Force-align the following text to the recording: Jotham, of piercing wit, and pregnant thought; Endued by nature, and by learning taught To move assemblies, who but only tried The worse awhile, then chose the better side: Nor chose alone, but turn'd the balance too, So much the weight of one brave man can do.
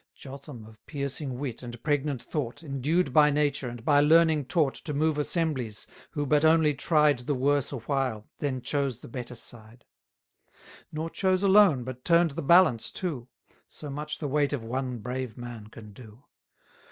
Jotham, 0.15 0.65
of 0.65 0.83
piercing 0.87 1.37
wit, 1.37 1.61
and 1.61 1.83
pregnant 1.83 2.23
thought; 2.23 2.63
Endued 2.63 3.13
by 3.13 3.29
nature, 3.29 3.69
and 3.69 3.85
by 3.85 3.99
learning 3.99 4.45
taught 4.45 4.73
To 4.73 4.95
move 4.95 5.19
assemblies, 5.19 5.85
who 6.09 6.25
but 6.25 6.43
only 6.43 6.73
tried 6.73 7.19
The 7.19 7.35
worse 7.35 7.71
awhile, 7.71 8.27
then 8.39 8.63
chose 8.63 9.01
the 9.01 9.07
better 9.07 9.35
side: 9.35 9.85
Nor 10.91 11.11
chose 11.11 11.43
alone, 11.43 11.83
but 11.83 12.03
turn'd 12.03 12.31
the 12.31 12.41
balance 12.41 12.89
too, 12.89 13.27
So 13.67 13.91
much 13.91 14.17
the 14.17 14.27
weight 14.27 14.53
of 14.53 14.63
one 14.63 14.97
brave 14.97 15.37
man 15.37 15.67
can 15.67 15.93
do. 15.93 16.23